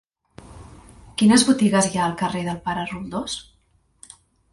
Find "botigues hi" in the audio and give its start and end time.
1.49-1.99